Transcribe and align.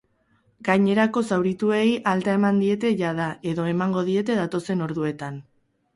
Gainerako 0.67 1.21
zaurituei 1.35 1.83
alta 2.13 2.35
eman 2.39 2.63
diete 2.63 2.93
jada 3.03 3.29
edo 3.53 3.67
emango 3.75 4.07
diete 4.11 4.39
datozen 4.45 4.83
orduetan. 4.87 5.39